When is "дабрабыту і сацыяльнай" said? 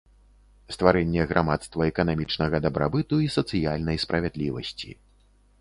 2.65-3.97